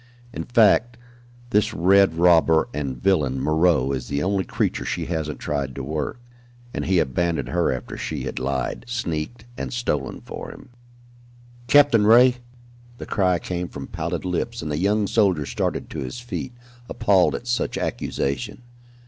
[0.33, 0.97] In fact
[1.51, 6.19] this red robber and villain, Moreau, is the only creature she hasn't tried to 'work,'
[6.73, 10.69] and he abandoned her after she had lied, sneaked and stolen for him."
[11.67, 12.37] "Captain Ray!"
[12.97, 16.53] The cry came from pallid lips, and the young soldier started to his feet,
[16.89, 18.63] appalled at such accusation.